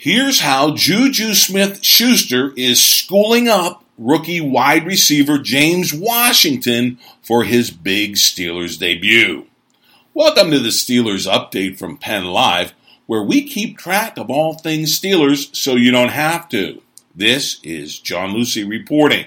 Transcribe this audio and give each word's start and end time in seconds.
Here's 0.00 0.38
how 0.38 0.76
Juju 0.76 1.34
Smith 1.34 1.82
Schuster 1.82 2.52
is 2.56 2.80
schooling 2.80 3.48
up 3.48 3.82
rookie 3.98 4.40
wide 4.40 4.86
receiver 4.86 5.38
James 5.38 5.92
Washington 5.92 6.98
for 7.20 7.42
his 7.42 7.72
big 7.72 8.14
Steelers 8.14 8.78
debut. 8.78 9.46
Welcome 10.14 10.52
to 10.52 10.60
the 10.60 10.68
Steelers 10.68 11.28
update 11.28 11.78
from 11.78 11.96
Penn 11.96 12.26
Live, 12.26 12.74
where 13.06 13.24
we 13.24 13.42
keep 13.48 13.76
track 13.76 14.16
of 14.16 14.30
all 14.30 14.54
things 14.54 14.96
Steelers 14.96 15.52
so 15.56 15.74
you 15.74 15.90
don't 15.90 16.10
have 16.10 16.48
to. 16.50 16.80
This 17.12 17.58
is 17.64 17.98
John 17.98 18.30
Lucy 18.34 18.62
reporting. 18.62 19.26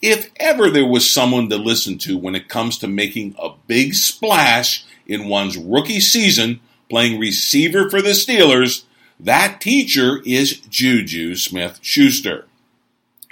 If 0.00 0.30
ever 0.36 0.70
there 0.70 0.86
was 0.86 1.10
someone 1.10 1.48
to 1.48 1.56
listen 1.56 1.98
to 1.98 2.16
when 2.16 2.36
it 2.36 2.48
comes 2.48 2.78
to 2.78 2.86
making 2.86 3.34
a 3.36 3.50
big 3.66 3.94
splash 3.94 4.84
in 5.08 5.26
one's 5.26 5.56
rookie 5.56 5.98
season 5.98 6.60
playing 6.88 7.18
receiver 7.18 7.90
for 7.90 8.00
the 8.00 8.10
Steelers, 8.10 8.84
that 9.18 9.60
teacher 9.60 10.20
is 10.24 10.60
Juju 10.60 11.36
Smith 11.36 11.78
Schuster. 11.82 12.46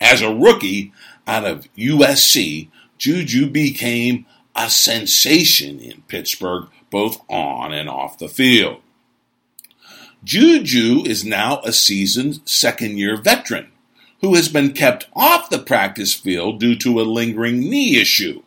As 0.01 0.23
a 0.23 0.35
rookie 0.35 0.93
out 1.27 1.45
of 1.45 1.69
USC, 1.75 2.69
Juju 2.99 3.51
became 3.51 4.27
a 4.57 4.71
sensation 4.71 5.81
in 5.81 6.03
Pittsburgh, 6.09 6.69
both 6.91 7.21
on 7.29 7.73
and 7.73 7.89
off 7.89 8.19
the 8.19 8.29
field. 8.29 8.81
Juju 10.23 11.03
is 11.05 11.25
now 11.25 11.61
a 11.65 11.73
seasoned 11.73 12.41
second 12.45 12.99
year 12.99 13.17
veteran 13.17 13.71
who 14.21 14.35
has 14.35 14.49
been 14.49 14.73
kept 14.73 15.07
off 15.15 15.51
the 15.51 15.59
practice 15.59 16.15
field 16.15 16.59
due 16.59 16.75
to 16.77 16.99
a 16.99 17.03
lingering 17.03 17.61
knee 17.61 18.01
issue. 18.01 18.43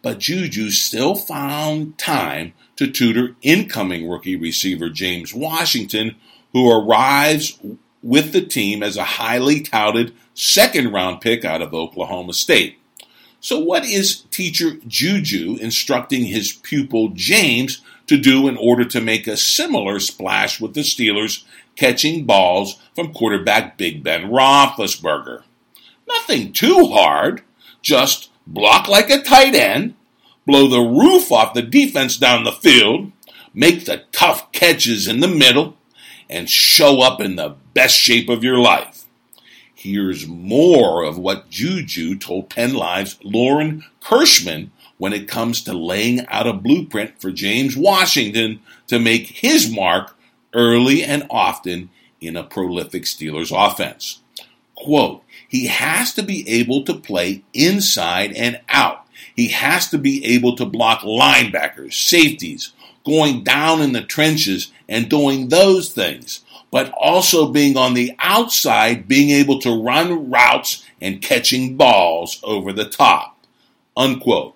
But 0.00 0.18
Juju 0.18 0.70
still 0.70 1.14
found 1.14 1.98
time 1.98 2.54
to 2.76 2.90
tutor 2.90 3.36
incoming 3.42 4.08
rookie 4.08 4.36
receiver 4.36 4.88
James 4.88 5.34
Washington, 5.34 6.16
who 6.52 6.70
arrives 6.70 7.58
with 8.02 8.32
the 8.32 8.40
team 8.40 8.82
as 8.82 8.96
a 8.96 9.04
highly 9.04 9.60
touted 9.60 10.14
second 10.34 10.92
round 10.92 11.20
pick 11.20 11.44
out 11.44 11.62
of 11.62 11.74
Oklahoma 11.74 12.32
State. 12.32 12.78
So, 13.40 13.58
what 13.58 13.84
is 13.84 14.22
teacher 14.30 14.72
Juju 14.86 15.56
instructing 15.60 16.24
his 16.24 16.52
pupil 16.52 17.10
James 17.14 17.82
to 18.06 18.18
do 18.18 18.48
in 18.48 18.56
order 18.56 18.84
to 18.84 19.00
make 19.00 19.26
a 19.26 19.36
similar 19.36 19.98
splash 19.98 20.60
with 20.60 20.74
the 20.74 20.80
Steelers 20.80 21.44
catching 21.76 22.26
balls 22.26 22.78
from 22.94 23.14
quarterback 23.14 23.78
Big 23.78 24.02
Ben 24.02 24.30
Roethlisberger? 24.30 25.42
Nothing 26.06 26.52
too 26.52 26.86
hard, 26.86 27.42
just 27.80 28.30
block 28.46 28.88
like 28.88 29.08
a 29.08 29.22
tight 29.22 29.54
end, 29.54 29.94
blow 30.46 30.66
the 30.66 30.80
roof 30.80 31.32
off 31.32 31.54
the 31.54 31.62
defense 31.62 32.18
down 32.18 32.44
the 32.44 32.52
field, 32.52 33.10
make 33.54 33.86
the 33.86 34.04
tough 34.12 34.52
catches 34.52 35.08
in 35.08 35.20
the 35.20 35.28
middle, 35.28 35.76
and 36.30 36.48
show 36.48 37.02
up 37.02 37.20
in 37.20 37.36
the 37.36 37.56
best 37.74 37.96
shape 37.96 38.28
of 38.28 38.44
your 38.44 38.58
life. 38.58 39.04
Here's 39.74 40.26
more 40.26 41.02
of 41.02 41.18
what 41.18 41.50
Juju 41.50 42.18
told 42.18 42.50
Penn 42.50 42.74
Live's 42.74 43.18
Lauren 43.24 43.84
Kirschman 44.00 44.70
when 44.98 45.12
it 45.12 45.28
comes 45.28 45.62
to 45.62 45.72
laying 45.72 46.26
out 46.26 46.46
a 46.46 46.52
blueprint 46.52 47.20
for 47.20 47.30
James 47.30 47.76
Washington 47.76 48.60
to 48.86 48.98
make 48.98 49.26
his 49.28 49.70
mark 49.70 50.16
early 50.54 51.02
and 51.02 51.26
often 51.30 51.90
in 52.20 52.36
a 52.36 52.44
prolific 52.44 53.04
Steelers 53.04 53.50
offense. 53.54 54.20
Quote, 54.74 55.22
he 55.48 55.66
has 55.66 56.14
to 56.14 56.22
be 56.22 56.48
able 56.48 56.84
to 56.84 56.94
play 56.94 57.42
inside 57.52 58.32
and 58.34 58.60
out. 58.68 59.06
He 59.34 59.48
has 59.48 59.88
to 59.88 59.98
be 59.98 60.24
able 60.26 60.54
to 60.56 60.66
block 60.66 61.00
linebackers, 61.00 61.94
safeties, 61.94 62.72
going 63.10 63.42
down 63.42 63.82
in 63.82 63.92
the 63.92 64.02
trenches 64.02 64.72
and 64.88 65.10
doing 65.10 65.48
those 65.48 65.90
things, 65.90 66.44
but 66.70 66.92
also 66.92 67.50
being 67.50 67.76
on 67.76 67.94
the 67.94 68.12
outside, 68.20 69.08
being 69.08 69.30
able 69.30 69.60
to 69.60 69.82
run 69.82 70.30
routes 70.30 70.84
and 71.00 71.20
catching 71.20 71.76
balls 71.76 72.40
over 72.44 72.72
the 72.72 72.88
top. 72.88 73.36
Unquote. 73.96 74.54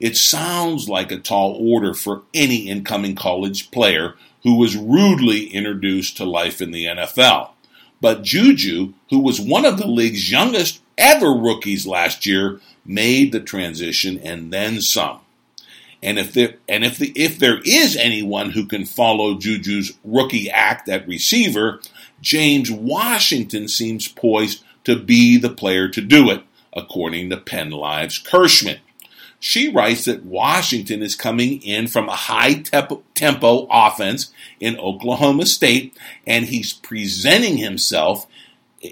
It 0.00 0.16
sounds 0.16 0.88
like 0.88 1.12
a 1.12 1.18
tall 1.18 1.56
order 1.60 1.94
for 1.94 2.22
any 2.34 2.68
incoming 2.68 3.14
college 3.14 3.70
player 3.70 4.14
who 4.42 4.58
was 4.58 4.76
rudely 4.76 5.46
introduced 5.48 6.16
to 6.16 6.24
life 6.24 6.60
in 6.60 6.70
the 6.70 6.86
NFL. 6.86 7.50
But 8.00 8.22
Juju, 8.22 8.94
who 9.10 9.18
was 9.18 9.40
one 9.40 9.66
of 9.66 9.76
the 9.76 9.86
league's 9.86 10.30
youngest 10.30 10.80
ever 10.96 11.32
rookies 11.32 11.86
last 11.86 12.24
year, 12.24 12.60
made 12.84 13.32
the 13.32 13.40
transition 13.40 14.18
and 14.18 14.52
then 14.52 14.80
some. 14.80 15.20
And 16.02 16.18
if 16.18 16.32
there 16.32 16.54
and 16.68 16.84
if 16.84 16.98
the 16.98 17.12
if 17.14 17.38
there 17.38 17.60
is 17.64 17.96
anyone 17.96 18.50
who 18.50 18.66
can 18.66 18.86
follow 18.86 19.34
Juju's 19.34 19.92
rookie 20.02 20.50
act 20.50 20.88
at 20.88 21.06
receiver, 21.06 21.80
James 22.20 22.70
Washington 22.70 23.68
seems 23.68 24.08
poised 24.08 24.64
to 24.84 24.98
be 24.98 25.36
the 25.36 25.50
player 25.50 25.88
to 25.88 26.00
do 26.00 26.30
it, 26.30 26.42
according 26.72 27.30
to 27.30 27.36
Penn 27.36 27.70
Live's 27.70 28.18
Kirschman. 28.18 28.78
She 29.38 29.72
writes 29.72 30.04
that 30.04 30.24
Washington 30.24 31.02
is 31.02 31.14
coming 31.14 31.62
in 31.62 31.86
from 31.86 32.08
a 32.08 32.16
high 32.16 32.62
tempo 33.14 33.66
offense 33.70 34.32
in 34.58 34.78
Oklahoma 34.78 35.46
State, 35.46 35.96
and 36.26 36.46
he's 36.46 36.74
presenting 36.74 37.56
himself 37.56 38.26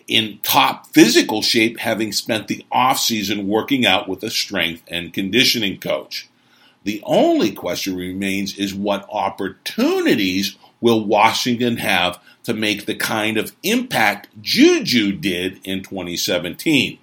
in 0.06 0.38
top 0.42 0.86
physical 0.88 1.42
shape, 1.42 1.78
having 1.80 2.12
spent 2.12 2.48
the 2.48 2.64
offseason 2.72 3.46
working 3.46 3.86
out 3.86 4.08
with 4.08 4.22
a 4.22 4.30
strength 4.30 4.82
and 4.88 5.12
conditioning 5.12 5.78
coach. 5.78 6.27
The 6.88 7.02
only 7.04 7.52
question 7.52 7.96
remains 7.96 8.56
is 8.56 8.74
what 8.74 9.06
opportunities 9.12 10.56
will 10.80 11.04
Washington 11.04 11.76
have 11.76 12.18
to 12.44 12.54
make 12.54 12.86
the 12.86 12.94
kind 12.94 13.36
of 13.36 13.54
impact 13.62 14.28
Juju 14.40 15.12
did 15.12 15.60
in 15.64 15.82
2017? 15.82 16.98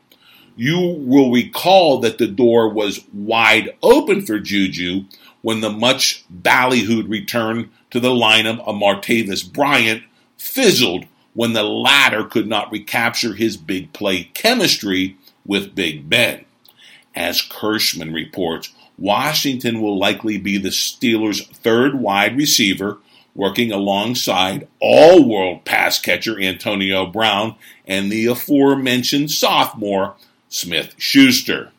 You 0.56 0.79
will 0.79 1.31
recall 1.31 2.00
that 2.00 2.18
the 2.18 2.25
door 2.25 2.68
was 2.68 3.06
wide 3.13 3.75
open 3.84 4.25
for 4.25 4.40
Juju 4.40 5.06
when 5.44 5.62
the 5.62 5.69
much 5.69 6.25
ballyhooed 6.34 7.07
return 7.07 7.69
to 7.91 8.00
the 8.00 8.09
lineup 8.09 8.68
of 8.68 8.78
Martavis 8.78 9.44
Bryant 9.44 10.01
fizzled 10.35 11.06
when 11.35 11.53
the 11.53 11.62
latter 11.62 12.24
could 12.24 12.47
not 12.47 12.72
recapture 12.72 13.35
his 13.35 13.56
big 13.56 13.94
play 13.94 14.24
chemistry 14.34 15.16
with 15.45 15.75
Big 15.75 16.09
Ben. 16.09 16.44
As 17.13 17.44
Kirschman 17.44 18.16
reports, 18.16 18.74
Washington 18.97 19.81
will 19.81 19.97
likely 19.97 20.38
be 20.38 20.57
the 20.57 20.69
Steelers' 20.69 21.45
third 21.47 21.95
wide 21.95 22.38
receiver, 22.38 23.00
working 23.33 23.72
alongside 23.72 24.67
all 24.79 25.28
world 25.28 25.66
pass 25.66 26.00
catcher 26.00 26.39
Antonio 26.39 27.06
Brown 27.06 27.56
and 27.85 28.11
the 28.11 28.28
aforementioned 28.28 29.31
sophomore 29.31 30.16
Smith 30.47 30.95
Schuster. 30.97 31.72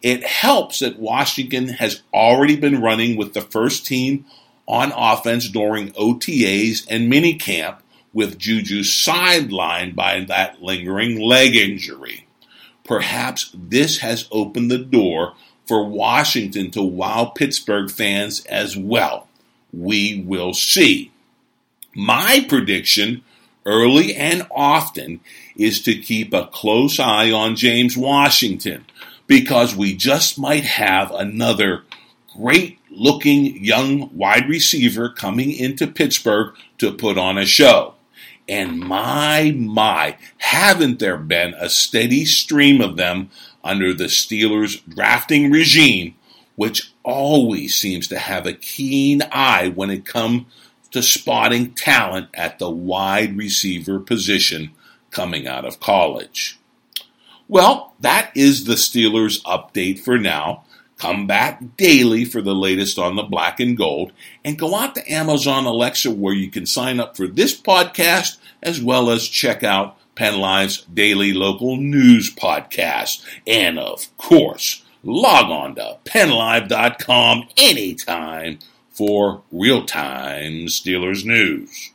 It 0.00 0.24
helps 0.24 0.80
that 0.80 0.98
Washington 0.98 1.68
has 1.68 2.02
already 2.12 2.56
been 2.56 2.80
running 2.80 3.16
with 3.16 3.34
the 3.34 3.40
first 3.40 3.86
team 3.86 4.24
on 4.66 4.92
offense 4.92 5.48
during 5.48 5.92
OTAs 5.92 6.86
and 6.88 7.12
minicamp, 7.12 7.78
with 8.12 8.38
Juju 8.38 8.80
sidelined 8.82 9.94
by 9.94 10.20
that 10.28 10.62
lingering 10.62 11.20
leg 11.20 11.56
injury. 11.56 12.26
Perhaps 12.84 13.50
this 13.54 13.98
has 13.98 14.28
opened 14.30 14.70
the 14.70 14.78
door 14.78 15.34
for 15.66 15.84
Washington 15.84 16.70
to 16.72 16.82
wow 16.82 17.26
Pittsburgh 17.26 17.90
fans 17.90 18.44
as 18.46 18.76
well. 18.76 19.28
We 19.72 20.22
will 20.26 20.54
see. 20.54 21.12
My 21.94 22.44
prediction, 22.48 23.22
early 23.64 24.14
and 24.14 24.46
often, 24.50 25.20
is 25.56 25.80
to 25.82 25.94
keep 25.94 26.32
a 26.32 26.46
close 26.46 26.98
eye 26.98 27.30
on 27.30 27.56
James 27.56 27.96
Washington 27.96 28.84
because 29.26 29.74
we 29.74 29.94
just 29.94 30.38
might 30.38 30.64
have 30.64 31.10
another 31.10 31.84
great 32.36 32.78
looking 32.90 33.62
young 33.64 34.14
wide 34.16 34.48
receiver 34.48 35.08
coming 35.08 35.52
into 35.52 35.86
Pittsburgh 35.86 36.54
to 36.78 36.92
put 36.92 37.18
on 37.18 37.38
a 37.38 37.46
show. 37.46 37.94
And 38.48 38.80
my, 38.80 39.52
my, 39.56 40.16
haven't 40.38 40.98
there 40.98 41.16
been 41.16 41.54
a 41.54 41.70
steady 41.70 42.24
stream 42.24 42.80
of 42.80 42.96
them 42.96 43.30
under 43.64 43.94
the 43.94 44.04
Steelers' 44.04 44.82
drafting 44.88 45.50
regime, 45.50 46.14
which 46.56 46.92
always 47.02 47.74
seems 47.74 48.08
to 48.08 48.18
have 48.18 48.46
a 48.46 48.52
keen 48.52 49.22
eye 49.32 49.68
when 49.68 49.90
it 49.90 50.04
comes 50.04 50.44
to 50.90 51.02
spotting 51.02 51.72
talent 51.72 52.28
at 52.34 52.58
the 52.58 52.70
wide 52.70 53.36
receiver 53.36 53.98
position 53.98 54.72
coming 55.10 55.46
out 55.46 55.64
of 55.64 55.80
college. 55.80 56.58
Well, 57.48 57.94
that 58.00 58.30
is 58.34 58.64
the 58.64 58.74
Steelers 58.74 59.42
update 59.42 60.00
for 60.00 60.18
now. 60.18 60.64
Come 60.98 61.26
back 61.26 61.76
daily 61.76 62.24
for 62.24 62.40
the 62.40 62.54
latest 62.54 62.98
on 62.98 63.16
the 63.16 63.24
black 63.24 63.58
and 63.58 63.76
gold, 63.76 64.12
and 64.44 64.58
go 64.58 64.76
out 64.76 64.94
to 64.94 65.12
Amazon 65.12 65.64
Alexa 65.64 66.10
where 66.10 66.34
you 66.34 66.50
can 66.50 66.64
sign 66.64 67.00
up 67.00 67.16
for 67.16 67.26
this 67.26 67.58
podcast 67.60 68.38
as 68.62 68.80
well 68.80 69.10
as 69.10 69.26
check 69.26 69.64
out 69.64 69.98
Penn 70.14 70.38
Live's 70.38 70.82
daily 70.84 71.32
local 71.32 71.76
news 71.76 72.34
podcast. 72.34 73.24
And 73.46 73.78
of 73.78 74.14
course, 74.18 74.84
log 75.02 75.50
on 75.50 75.74
to 75.76 75.98
pennlive.com 76.04 77.48
anytime 77.56 78.58
for 78.90 79.42
real 79.50 79.84
time 79.86 80.66
Steelers 80.66 81.24
news. 81.24 81.91